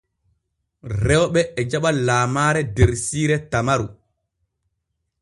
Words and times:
Rewɓe 1.07 1.41
e 1.59 1.61
jaɓa 1.71 1.89
lamaare 2.05 2.61
der 2.75 2.91
siire 3.05 3.37
Tamaru. 3.51 3.87